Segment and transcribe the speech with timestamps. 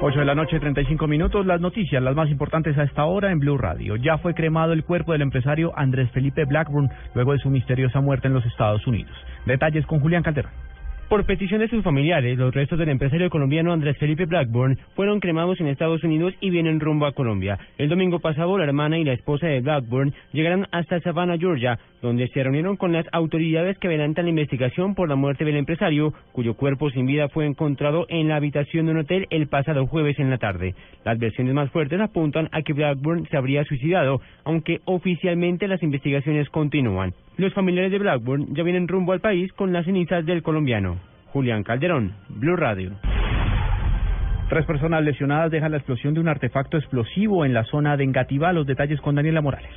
[0.00, 1.44] 8 de la noche, 35 minutos.
[1.44, 3.96] Las noticias, las más importantes a esta hora en Blue Radio.
[3.96, 8.28] Ya fue cremado el cuerpo del empresario Andrés Felipe Blackburn luego de su misteriosa muerte
[8.28, 9.12] en los Estados Unidos.
[9.44, 10.52] Detalles con Julián Calderón.
[11.08, 15.58] Por petición de sus familiares, los restos del empresario colombiano Andrés Felipe Blackburn fueron cremados
[15.58, 17.58] en Estados Unidos y vienen rumbo a Colombia.
[17.78, 22.28] El domingo pasado, la hermana y la esposa de Blackburn llegaron hasta Savannah, Georgia, donde
[22.28, 26.52] se reunieron con las autoridades que adelantan la investigación por la muerte del empresario, cuyo
[26.52, 30.28] cuerpo sin vida fue encontrado en la habitación de un hotel el pasado jueves en
[30.28, 30.74] la tarde.
[31.06, 36.50] Las versiones más fuertes apuntan a que Blackburn se habría suicidado, aunque oficialmente las investigaciones
[36.50, 37.14] continúan.
[37.38, 40.98] Los familiares de Blackburn ya vienen rumbo al país con las cenizas del colombiano.
[41.26, 42.90] Julián Calderón, Blue Radio.
[44.48, 48.52] Tres personas lesionadas dejan la explosión de un artefacto explosivo en la zona de Engativá.
[48.52, 49.70] Los detalles con Daniela Morales.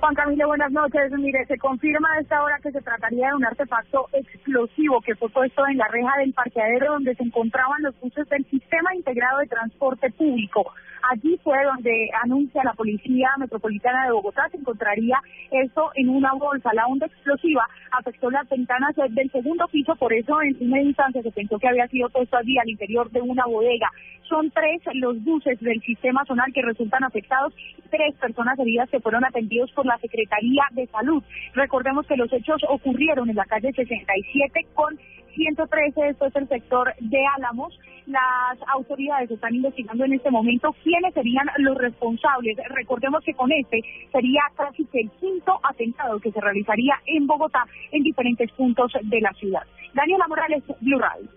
[0.00, 1.12] Juan Camilo, buenas noches.
[1.12, 5.28] Mire, se confirma a esta hora que se trataría de un artefacto explosivo que fue
[5.28, 9.46] puesto en la reja del parqueadero donde se encontraban los buses del Sistema Integrado de
[9.46, 10.72] Transporte Público.
[11.10, 15.18] Allí fue donde anuncia la Policía Metropolitana de Bogotá se encontraría
[15.50, 16.72] eso en una bolsa.
[16.72, 21.30] La onda explosiva afectó las ventanas del segundo piso, por eso en primera instancia se
[21.30, 23.90] pensó que había sido puesto allí al interior de una bodega.
[24.28, 27.52] Son tres los buses del sistema zonal que resultan afectados,
[27.90, 31.22] tres personas heridas que fueron atendidos por la Secretaría de Salud.
[31.54, 34.98] Recordemos que los hechos ocurrieron en la calle 67 con
[35.34, 37.78] 113, esto es el sector de Álamos.
[38.06, 42.56] Las autoridades están investigando en este momento quiénes serían los responsables.
[42.70, 47.64] Recordemos que con este sería casi que el quinto atentado que se realizaría en Bogotá
[47.92, 49.62] en diferentes puntos de la ciudad.
[49.94, 51.28] Daniela Morales, Blue Radio.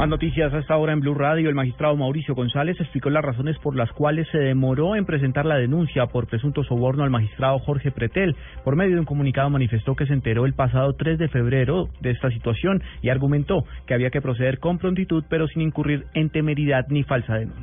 [0.00, 1.50] Más noticias hasta ahora en Blue Radio.
[1.50, 5.56] El magistrado Mauricio González explicó las razones por las cuales se demoró en presentar la
[5.56, 8.34] denuncia por presunto soborno al magistrado Jorge Pretel.
[8.64, 12.12] Por medio de un comunicado manifestó que se enteró el pasado 3 de febrero de
[12.12, 16.86] esta situación y argumentó que había que proceder con prontitud pero sin incurrir en temeridad
[16.88, 17.59] ni falsa denuncia.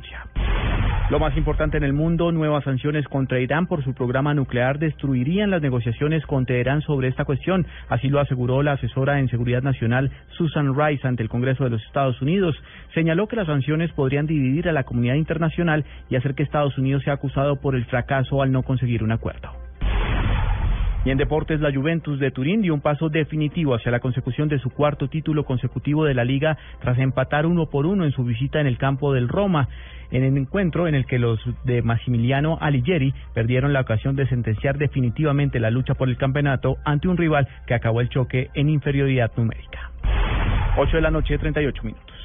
[1.10, 5.50] Lo más importante en el mundo, nuevas sanciones contra Irán por su programa nuclear destruirían
[5.50, 7.66] las negociaciones con Teherán sobre esta cuestión.
[7.88, 11.82] Así lo aseguró la asesora en seguridad nacional Susan Rice ante el Congreso de los
[11.82, 12.54] Estados Unidos.
[12.92, 17.04] Señaló que las sanciones podrían dividir a la comunidad internacional y hacer que Estados Unidos
[17.04, 19.57] sea acusado por el fracaso al no conseguir un acuerdo.
[21.04, 24.58] Y en deportes, la Juventus de Turín dio un paso definitivo hacia la consecución de
[24.58, 28.60] su cuarto título consecutivo de la liga tras empatar uno por uno en su visita
[28.60, 29.68] en el campo del Roma,
[30.10, 34.76] en el encuentro en el que los de Massimiliano Alighieri perdieron la ocasión de sentenciar
[34.76, 39.30] definitivamente la lucha por el campeonato ante un rival que acabó el choque en inferioridad
[39.36, 39.92] numérica.
[40.76, 42.17] 8 de la noche, 38 minutos.